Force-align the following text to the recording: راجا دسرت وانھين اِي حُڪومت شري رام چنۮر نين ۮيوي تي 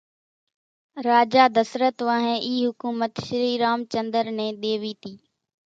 راجا 1.07 1.43
دسرت 1.57 1.95
وانھين 2.07 2.39
اِي 2.45 2.53
حُڪومت 2.67 3.13
شري 3.25 3.53
رام 3.63 3.79
چنۮر 3.91 4.25
نين 4.37 4.51
ۮيوي 4.61 4.93
تي 5.01 5.13